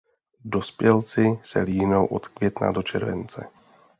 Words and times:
Dospělci 0.45 1.39
se 1.41 1.59
líhnou 1.61 2.05
od 2.05 2.27
května 2.27 2.71
do 2.71 2.81
července. 2.83 3.47